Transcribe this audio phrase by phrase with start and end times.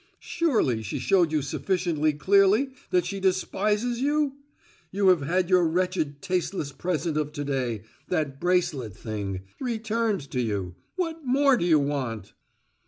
[0.17, 4.33] Surely she showed you sufficiently clearly that she despises you?
[4.89, 11.23] You have had your wretched tasteless present of to day—that bracelet thing—returned to you; what
[11.23, 12.33] more do you want?"